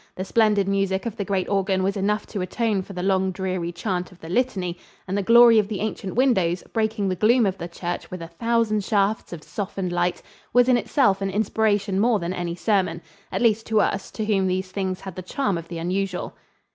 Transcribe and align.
The 0.15 0.25
splendid 0.25 0.67
music 0.67 1.05
of 1.05 1.15
the 1.15 1.23
great 1.23 1.47
organ 1.47 1.83
was 1.83 1.95
enough 1.95 2.25
to 2.29 2.41
atone 2.41 2.81
for 2.81 2.93
the 2.93 3.03
long 3.03 3.29
dreary 3.29 3.71
chant 3.71 4.11
of 4.11 4.19
the 4.19 4.29
litany, 4.29 4.79
and 5.07 5.15
the 5.15 5.21
glory 5.21 5.59
of 5.59 5.67
the 5.67 5.79
ancient 5.79 6.15
windows, 6.15 6.63
breaking 6.73 7.07
the 7.07 7.15
gloom 7.15 7.45
of 7.45 7.59
the 7.59 7.67
church 7.67 8.09
with 8.09 8.19
a 8.23 8.27
thousand 8.27 8.83
shafts 8.83 9.31
of 9.31 9.43
softened 9.43 9.91
light, 9.91 10.23
was 10.53 10.67
in 10.67 10.75
itself 10.75 11.21
an 11.21 11.29
inspiration 11.29 11.99
more 11.99 12.17
than 12.17 12.33
any 12.33 12.55
sermon 12.55 12.99
at 13.31 13.43
least 13.43 13.67
to 13.67 13.79
us, 13.79 14.09
to 14.09 14.25
whom 14.25 14.47
these 14.47 14.71
things 14.71 15.01
had 15.01 15.15
the 15.15 15.21
charm 15.21 15.55
of 15.55 15.67
the 15.67 15.77
unusual. 15.77 16.33